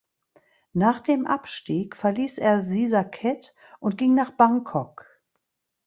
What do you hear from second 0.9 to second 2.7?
dem Abstieg verließ er